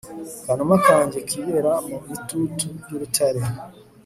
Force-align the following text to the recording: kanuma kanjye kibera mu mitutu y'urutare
kanuma 0.45 0.75
kanjye 0.85 1.17
kibera 1.29 1.71
mu 1.89 1.97
mitutu 2.07 2.59
y'urutare 2.89 3.41